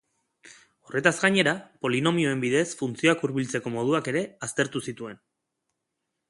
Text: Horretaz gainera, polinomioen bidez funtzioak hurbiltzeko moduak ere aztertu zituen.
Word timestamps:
Horretaz 0.85 1.11
gainera, 1.25 1.53
polinomioen 1.85 2.41
bidez 2.45 2.65
funtzioak 2.79 3.21
hurbiltzeko 3.27 3.75
moduak 3.75 4.11
ere 4.15 4.25
aztertu 4.49 4.83
zituen. 4.91 5.23